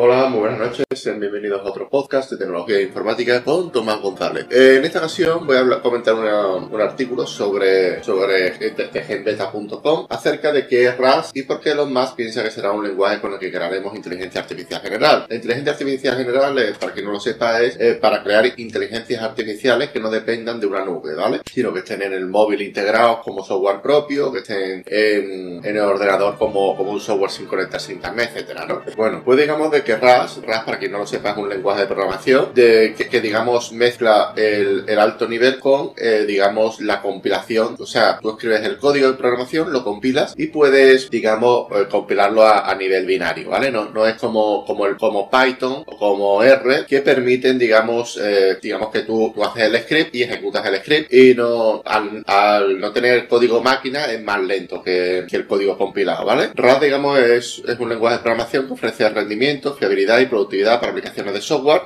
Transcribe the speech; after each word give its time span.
Hola, 0.00 0.17
muy 0.30 0.40
buenas 0.40 0.58
noches, 0.58 0.84
sean 0.94 1.20
bienvenidos 1.20 1.62
a 1.62 1.70
otro 1.70 1.88
podcast 1.88 2.30
de 2.30 2.36
tecnología 2.36 2.76
e 2.76 2.82
informática 2.82 3.42
con 3.42 3.72
Tomás 3.72 4.00
González. 4.00 4.46
Eh, 4.50 4.76
en 4.76 4.84
esta 4.84 4.98
ocasión 4.98 5.46
voy 5.46 5.56
a 5.56 5.80
comentar 5.80 6.14
un 6.14 6.80
artículo 6.82 7.26
sobre, 7.26 8.02
sobre 8.02 8.50
tgenbeta.com 8.50 10.06
acerca 10.10 10.52
de 10.52 10.66
qué 10.66 10.86
es 10.86 10.98
RAS 10.98 11.30
y 11.32 11.44
por 11.44 11.60
qué 11.60 11.70
Elon 11.70 11.92
Musk 11.92 12.16
piensa 12.16 12.42
que 12.42 12.50
será 12.50 12.72
un 12.72 12.86
lenguaje 12.86 13.20
con 13.20 13.32
el 13.32 13.38
que 13.38 13.50
crearemos 13.50 13.96
inteligencia 13.96 14.42
artificial 14.42 14.82
general. 14.82 15.26
La 15.28 15.34
inteligencia 15.34 15.72
artificial 15.72 16.16
general, 16.16 16.58
eh, 16.58 16.74
para 16.78 16.92
quien 16.92 17.06
no 17.06 17.12
lo 17.12 17.20
sepa, 17.20 17.62
es 17.62 17.80
eh, 17.80 17.94
para 17.94 18.22
crear 18.22 18.44
inteligencias 18.58 19.22
artificiales 19.22 19.90
que 19.90 20.00
no 20.00 20.10
dependan 20.10 20.60
de 20.60 20.66
una 20.66 20.84
nube, 20.84 21.14
¿vale? 21.14 21.40
Sino 21.50 21.72
que 21.72 21.78
estén 21.78 22.02
en 22.02 22.12
el 22.12 22.26
móvil 22.26 22.60
integrados 22.60 23.20
como 23.20 23.42
software 23.42 23.80
propio, 23.80 24.30
que 24.30 24.40
estén 24.40 24.82
en, 24.86 25.64
el 25.64 25.78
ordenador 25.78 26.36
como, 26.36 26.76
como 26.76 26.90
un 26.90 27.00
software 27.00 27.30
sin 27.30 27.46
conectarse 27.46 27.92
a 27.92 27.94
internet, 27.94 28.30
etcétera, 28.34 28.66
¿no? 28.66 28.82
Bueno, 28.96 29.22
pues 29.24 29.38
digamos 29.38 29.70
de 29.70 29.82
que 29.82 29.96
RAS, 29.96 30.17
RAS 30.46 30.64
para 30.64 30.78
quien 30.78 30.92
no 30.92 30.98
lo 30.98 31.06
sepa 31.06 31.30
es 31.30 31.36
un 31.36 31.48
lenguaje 31.48 31.82
de 31.82 31.86
programación 31.86 32.52
que, 32.54 33.20
digamos 33.20 33.72
mezcla 33.72 34.32
el, 34.36 34.98
alto 34.98 35.28
nivel 35.28 35.58
con 35.58 35.92
eh, 35.96 36.24
digamos 36.26 36.80
la 36.80 37.00
compilación, 37.00 37.76
o 37.78 37.86
sea, 37.86 38.18
tú 38.20 38.30
escribes 38.30 38.64
el 38.64 38.78
código 38.78 39.08
de 39.08 39.14
programación, 39.14 39.72
lo 39.72 39.84
compilas 39.84 40.34
y 40.36 40.48
puedes 40.48 41.10
digamos 41.10 41.66
eh, 41.72 41.86
compilarlo 41.90 42.44
a, 42.44 42.74
nivel 42.78 43.06
binario, 43.06 43.50
¿vale? 43.50 43.72
No, 43.72 43.90
no 43.90 44.06
es 44.06 44.14
como, 44.14 44.64
como, 44.64 44.86
el, 44.86 44.96
como 44.96 45.28
Python 45.30 45.82
o 45.84 45.98
como 45.98 46.42
R 46.42 46.86
que 46.86 47.00
permiten 47.00 47.58
digamos 47.58 48.18
eh, 48.22 48.56
digamos 48.62 48.90
que 48.90 49.00
tú, 49.00 49.32
tú 49.34 49.42
haces 49.42 49.64
el 49.64 49.76
script 49.82 50.14
y 50.14 50.22
ejecutas 50.22 50.64
el 50.66 50.76
script 50.76 51.12
y 51.12 51.34
no 51.34 51.82
al, 51.84 52.78
no 52.78 52.92
tener 52.92 53.26
código 53.26 53.60
máquina 53.60 54.06
es 54.06 54.22
más 54.22 54.40
lento 54.42 54.82
que, 54.82 55.26
que 55.28 55.36
el 55.36 55.46
código 55.46 55.76
compilado, 55.76 56.24
¿vale? 56.24 56.50
RAS 56.54 56.80
digamos 56.80 57.18
es, 57.18 57.62
es 57.66 57.78
un 57.78 57.88
lenguaje 57.88 58.18
de 58.18 58.22
programación 58.22 58.66
que 58.66 58.72
ofrece 58.74 59.08
rendimiento, 59.08 59.74
fiabilidad 59.74 60.07
y 60.16 60.26
productividad 60.26 60.80
para 60.80 60.92
aplicaciones 60.92 61.34
de 61.34 61.40
software. 61.40 61.82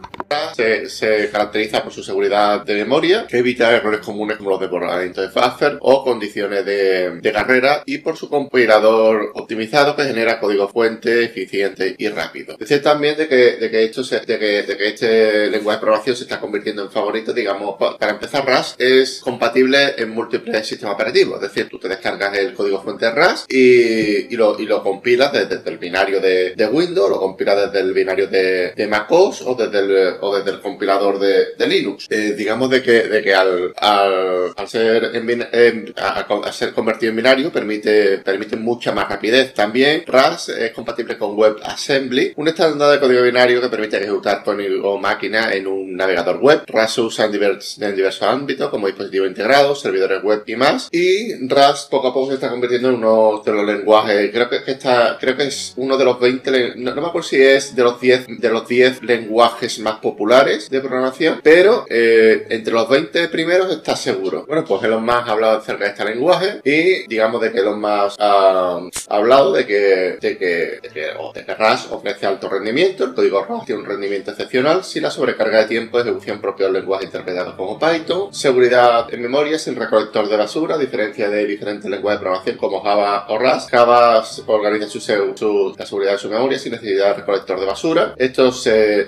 Se, 0.55 0.89
se, 0.89 1.31
caracteriza 1.31 1.83
por 1.83 1.93
su 1.93 2.03
seguridad 2.03 2.65
de 2.65 2.75
memoria, 2.75 3.27
que 3.27 3.39
evita 3.39 3.75
errores 3.75 4.01
comunes 4.01 4.37
como 4.37 4.51
los 4.51 4.61
de 4.61 4.67
borramiento 4.67 5.21
de 5.21 5.29
buffer 5.29 5.79
o 5.81 6.05
condiciones 6.05 6.65
de, 6.65 7.21
de 7.21 7.33
carrera 7.33 7.83
y 7.87 7.99
por 7.99 8.17
su 8.17 8.29
compilador 8.29 9.33
optimizado 9.35 9.97
que 9.97 10.05
genera 10.05 10.39
código 10.41 10.69
fuente, 10.69 11.25
eficiente 11.25 11.95
y 11.99 12.09
rápido. 12.09 12.57
Decir 12.57 12.83
también 12.83 13.17
de 13.17 13.29
que, 13.29 13.57
de 13.57 13.71
que, 13.71 13.85
esto 13.85 14.05
se, 14.05 14.21
de 14.21 14.39
que, 14.39 14.63
de 14.63 14.77
que 14.77 14.89
este 14.89 15.51
lenguaje 15.51 15.79
de 15.79 15.81
programación 15.81 16.17
se 16.17 16.25
está 16.25 16.39
convirtiendo 16.39 16.83
en 16.83 16.91
favorito, 16.91 17.33
digamos, 17.33 17.77
para 17.99 18.13
empezar 18.13 18.47
RAS 18.47 18.77
es 18.79 19.21
compatible 19.21 19.95
en 19.99 20.11
múltiples 20.11 20.67
sistemas 20.67 20.95
operativos, 20.95 21.37
es 21.37 21.53
decir, 21.53 21.69
tú 21.69 21.79
te 21.79 21.89
descargas 21.89 22.37
el 22.39 22.55
código 22.55 22.83
fuente 22.83 23.11
RAS 23.11 23.47
y, 23.49 24.33
y, 24.33 24.37
lo, 24.37 24.59
y 24.59 24.67
lo 24.67 24.83
compilas 24.83 25.33
desde, 25.33 25.57
desde 25.57 25.71
el 25.71 25.79
binario 25.79 26.21
de, 26.21 26.55
de 26.55 26.67
Windows, 26.67 27.11
lo 27.11 27.19
compilas 27.19 27.67
desde 27.67 27.81
el 27.81 27.93
binario 27.93 28.12
de, 28.17 28.73
de 28.73 28.87
MacOS 28.87 29.43
o 29.43 29.55
desde 29.55 29.79
el, 29.79 30.17
o 30.21 30.37
desde 30.37 30.51
el 30.51 30.61
compilador 30.61 31.19
de, 31.19 31.55
de 31.57 31.67
Linux. 31.67 32.07
Eh, 32.11 32.35
digamos 32.37 32.71
de 32.71 32.83
que, 32.83 33.03
de 33.09 33.23
que 33.23 33.35
al, 33.35 33.73
al, 33.77 34.53
al 34.57 34.69
ser 34.69 35.11
en, 35.15 35.49
en, 35.53 35.95
a, 35.97 36.53
ser 36.53 36.73
convertido 36.73 37.11
en 37.11 37.17
binario 37.17 37.53
permite, 37.53 38.19
permite 38.19 38.57
mucha 38.57 38.93
más 38.93 39.09
rapidez. 39.09 39.55
También 39.55 40.05
RAS 40.07 40.49
es 40.49 40.73
compatible 40.73 41.17
con 41.19 41.39
WebAssembly, 41.39 42.35
un 42.37 42.49
estándar 42.49 42.93
de 42.93 43.01
código 43.01 43.23
binario 43.23 43.61
que 43.61 43.69
permite 43.69 43.99
ejecutar 43.99 44.43
código 44.45 44.99
máquina 44.99 45.53
en 45.53 45.67
un 45.67 45.97
navegador 45.97 46.39
web. 46.39 46.63
RAS 46.67 46.95
se 46.95 47.01
usa 47.01 47.27
en, 47.27 47.33
divers, 47.33 47.81
en 47.81 47.97
diversos 47.97 48.29
ámbitos 48.29 48.71
como 48.71 48.87
dispositivo 48.87 49.27
integrado, 49.27 49.75
servidores 49.75 50.23
web 50.23 50.43
y 50.47 50.57
más. 50.57 50.89
Y 50.91 51.47
RAS 51.47 51.87
poco 51.91 52.09
a 52.09 52.15
poco 52.15 52.29
se 52.29 52.35
está 52.35 52.51
convirtiendo 52.51 52.89
en 52.89 52.97
uno 52.97 53.43
de 53.45 53.53
los 53.53 53.67
lenguajes, 53.67 54.31
creo 54.31 54.49
que, 54.49 54.63
que 54.63 54.73
está, 54.73 55.17
creo 55.21 55.37
que 55.37 55.45
es 55.45 55.73
uno 55.77 55.97
de 55.97 56.05
los 56.05 56.21
20, 56.21 56.75
no, 56.77 56.95
no 56.95 57.01
me 57.01 57.09
acuerdo 57.09 57.29
si 57.29 57.41
es 57.41 57.75
de 57.75 57.83
los 57.83 58.01
10 58.03 58.27
de 58.39 58.51
los 58.51 58.69
10 58.69 59.03
lenguajes 59.03 59.79
más 59.79 60.01
populares 60.01 60.69
de 60.69 60.81
programación, 60.81 61.41
pero 61.43 61.87
eh, 61.89 62.47
entre 62.51 62.75
los 62.75 62.89
20 62.89 63.29
primeros 63.29 63.73
está 63.73 63.97
seguro. 63.97 64.45
Bueno, 64.47 64.65
pues 64.65 64.83
Elon 64.83 65.05
Musk 65.05 65.29
ha 65.29 65.33
hablado 65.33 65.59
acerca 65.59 65.85
de 65.85 65.91
este 65.91 66.05
lenguaje 66.05 66.61
y 66.65 67.07
digamos 67.09 67.41
de 67.41 67.53
que 67.53 67.61
Elon 67.61 67.81
Musk 67.81 68.17
ha, 68.19 68.77
ha 68.77 69.17
hablado 69.17 69.53
de 69.53 69.67
que, 69.67 70.19
de 70.21 70.37
que, 70.37 70.81
de 70.83 70.91
que, 70.93 71.07
o 71.19 71.33
de 71.33 71.45
que 71.45 71.55
RAS 71.55 71.89
ofrece 71.91 72.27
alto 72.27 72.49
rendimiento, 72.49 73.05
el 73.05 73.15
código 73.15 73.45
RAS 73.45 73.65
tiene 73.65 73.81
un 73.81 73.87
rendimiento 73.87 74.33
excepcional 74.33 74.85
si 74.85 75.01
la 75.01 75.11
sobrecarga 75.11 75.61
de 75.61 75.67
tiempo 75.67 75.97
de 75.97 76.11
ejecución 76.11 76.41
propio 76.41 76.67
del 76.67 76.75
lenguaje 76.75 77.05
interpretado 77.05 77.57
como 77.57 77.79
Python, 77.79 78.35
seguridad 78.35 79.07
en 79.15 79.23
memoria 79.23 79.59
sin 79.59 79.77
recolector 79.77 80.29
de 80.29 80.37
basura, 80.37 80.75
a 80.75 80.79
diferencia 80.79 81.31
de 81.31 81.47
diferentes 81.47 81.91
lenguajes 81.91 82.19
de 82.19 82.25
programación 82.25 82.57
como 82.57 82.83
Java 82.83 83.27
o 83.29 83.39
RAS. 83.39 83.69
Java 83.71 84.25
organiza 84.47 84.89
su, 84.89 85.01
su, 85.01 85.75
la 85.79 85.87
seguridad 85.87 86.13
de 86.13 86.19
su 86.19 86.29
memoria 86.29 86.59
sin 86.59 86.73
necesidad 86.73 87.09
de 87.09 87.15
recolector 87.15 87.61
de 87.61 87.67
basura. 87.67 87.82
Esto 88.17 88.53
se 88.53 89.07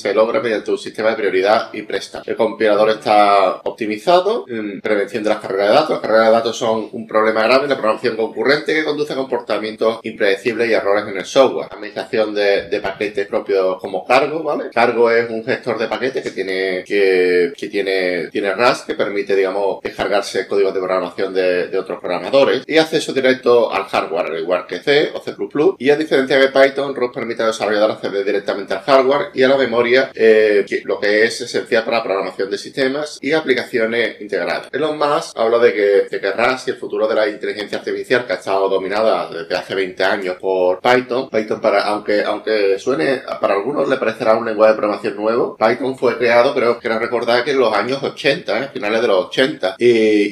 se 0.00 0.14
logra 0.14 0.40
mediante 0.40 0.70
un 0.70 0.78
sistema 0.78 1.10
de 1.10 1.16
prioridad 1.16 1.68
y 1.72 1.82
presta. 1.82 2.22
El 2.24 2.36
compilador 2.36 2.90
está 2.90 3.60
optimizado, 3.64 4.44
en 4.48 4.80
prevención 4.80 5.22
de 5.22 5.30
las 5.30 5.40
carreras 5.40 5.68
de 5.68 5.74
datos. 5.74 5.90
Las 5.90 6.00
carreras 6.00 6.26
de 6.26 6.32
datos 6.32 6.56
son 6.56 6.88
un 6.92 7.06
problema 7.06 7.42
grave 7.42 7.64
en 7.64 7.70
la 7.70 7.76
programación 7.76 8.16
concurrente 8.16 8.74
que 8.74 8.84
conduce 8.84 9.12
a 9.12 9.16
comportamientos 9.16 10.00
impredecibles 10.02 10.70
y 10.70 10.72
errores 10.72 11.04
en 11.06 11.18
el 11.18 11.24
software. 11.24 11.68
Administración 11.70 12.34
de, 12.34 12.80
paquetes 12.80 13.26
propios 13.26 13.78
como 13.78 14.06
Cargo, 14.06 14.42
¿vale? 14.42 14.70
Cargo 14.72 15.10
es 15.10 15.28
un 15.28 15.44
gestor 15.44 15.78
de 15.78 15.86
paquetes 15.86 16.22
que 16.22 16.30
tiene, 16.30 16.82
que, 16.84 17.52
tiene, 17.70 18.28
tiene 18.28 18.54
RAS 18.54 18.82
que 18.82 18.94
permite, 18.94 19.36
digamos, 19.36 19.82
descargarse 19.82 20.48
códigos 20.48 20.72
de 20.72 20.80
programación 20.80 21.34
de, 21.34 21.78
otros 21.78 22.00
programadores 22.00 22.62
y 22.66 22.78
acceso 22.78 23.12
directo 23.12 23.72
al 23.72 23.84
hardware, 23.84 24.26
al 24.26 24.38
igual 24.38 24.66
que 24.66 24.78
C 24.78 25.10
o 25.14 25.20
C++. 25.20 25.34
Y 25.78 25.90
a 25.90 25.96
diferencia 25.96 26.38
de 26.38 26.48
Python, 26.48 26.94
RAS 26.94 27.10
permite 27.12 27.42
al 27.42 27.48
desarrollador 27.48 27.92
acceder 27.92 28.24
directamente 28.24 28.74
al 28.74 28.80
hardware 28.80 29.28
y 29.34 29.42
a 29.42 29.48
la 29.48 29.56
memoria 29.56 29.89
eh, 30.14 30.64
que, 30.68 30.82
lo 30.84 30.98
que 30.98 31.24
es 31.24 31.40
esencial 31.40 31.84
para 31.84 31.98
la 31.98 32.02
programación 32.02 32.50
de 32.50 32.58
sistemas 32.58 33.18
y 33.20 33.32
aplicaciones 33.32 34.20
integradas. 34.20 34.68
Elon 34.72 34.98
Musk 34.98 35.36
habla 35.36 35.58
de 35.58 35.72
que, 35.72 36.08
de 36.10 36.20
que 36.20 36.32
RAS 36.32 36.66
y 36.68 36.70
el 36.70 36.76
futuro 36.76 37.06
de 37.08 37.14
la 37.14 37.28
inteligencia 37.28 37.78
artificial 37.78 38.26
que 38.26 38.32
ha 38.32 38.36
estado 38.36 38.68
dominada 38.68 39.30
desde 39.30 39.56
hace 39.56 39.74
20 39.74 40.04
años 40.04 40.36
por 40.40 40.80
Python, 40.80 41.28
Python 41.30 41.60
para, 41.60 41.82
aunque, 41.82 42.22
aunque 42.22 42.78
suene, 42.78 43.22
para 43.40 43.54
algunos 43.54 43.88
le 43.88 43.96
parecerá 43.96 44.36
un 44.36 44.46
lenguaje 44.46 44.72
de 44.72 44.78
programación 44.78 45.16
nuevo, 45.16 45.56
Python 45.56 45.96
fue 45.96 46.18
creado, 46.18 46.54
pero 46.54 46.78
quiero 46.78 46.98
recordar 46.98 47.44
que 47.44 47.52
en 47.52 47.58
los 47.58 47.72
años 47.74 48.02
80, 48.02 48.64
¿eh? 48.64 48.68
finales 48.72 49.02
de 49.02 49.08
los 49.08 49.26
80, 49.26 49.76
y, 49.78 49.86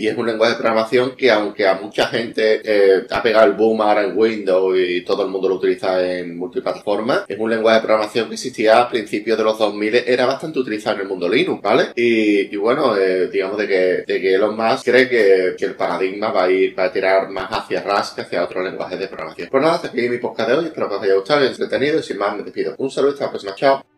y, 0.05 0.09
es 0.09 0.17
un 0.17 0.27
lenguaje 0.27 0.55
de 0.55 0.59
programación 0.59 1.17
que 1.17 1.31
aunque 1.31 1.67
a 1.67 1.75
mucha 1.75 2.07
gente 2.07 2.61
eh, 2.65 3.07
ha 3.11 3.23
pegado 3.23 3.47
el 3.47 3.53
boom 3.53 3.81
ahora 3.83 4.03
en 4.03 4.17
Windows 4.17 4.77
y 4.79 5.03
todo 5.03 5.25
el 5.25 5.31
mundo 5.31 5.49
lo 5.49 5.57
utiliza 5.57 6.03
en 6.05 6.37
multiplataformas, 6.37 7.25
es 7.29 7.39
un 7.39 7.51
lenguaje 7.51 7.81
de 7.81 7.87
programación 7.87 8.29
que 8.29 8.35
existía 8.35 8.81
a 8.81 8.89
principios 8.89 9.39
de 9.39 9.45
los 9.45 9.48
2000 9.57 9.95
era 10.07 10.27
bastante 10.27 10.59
utilizado 10.59 10.97
en 10.97 11.03
el 11.03 11.09
mundo 11.09 11.29
Linux, 11.29 11.63
¿vale? 11.63 11.93
Y, 11.95 12.55
bueno, 12.57 12.97
eh, 12.97 13.29
digamos 13.29 13.59
de 13.59 13.67
que, 13.67 14.05
de 14.07 14.21
que 14.21 14.35
Elon 14.35 14.57
Musk 14.57 14.85
cree 14.85 15.09
que, 15.09 15.55
que, 15.57 15.65
el 15.65 15.75
paradigma 15.75 16.31
va 16.31 16.45
a 16.45 16.51
ir, 16.51 16.79
va 16.79 16.85
a 16.85 16.93
tirar 16.93 17.29
más 17.31 17.49
hacia 17.51 17.83
RAS 17.83 18.13
que 18.13 18.23
hacia 18.23 18.45
otro 18.45 18.63
lenguaje 18.63 18.97
de 18.97 19.09
programación. 19.09 19.49
Pues 19.51 19.63
nada, 19.63 19.77
hasta 19.77 19.89
aquí 19.89 20.09
mi 20.09 20.19
podcast 20.19 20.51
de 20.51 20.57
hoy, 20.57 20.65
espero 20.67 20.89
que 20.89 20.95
os 20.95 21.03
haya 21.03 21.15
gustado 21.15 21.45
entretenido 21.45 21.99
y 21.99 22.03
sin 22.03 22.19
más 22.19 22.37
me 22.37 22.43
despido. 22.43 22.75
Un 22.79 22.91
saludo 22.91 23.11
y 23.11 23.15
hasta 23.15 23.25
la 23.25 23.31
próxima, 23.31 23.55
chao. 23.55 23.98